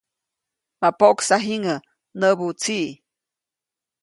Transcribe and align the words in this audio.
‒ma 0.79 0.89
poʼksa 0.99 1.35
jiŋäʼ‒ 1.45 1.83
näbu 2.19 2.47
tsiʼ. 2.61 2.89